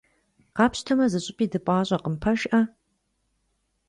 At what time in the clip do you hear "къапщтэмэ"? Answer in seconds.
0.55-1.05